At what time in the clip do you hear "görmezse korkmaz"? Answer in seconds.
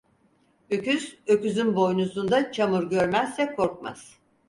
2.89-4.17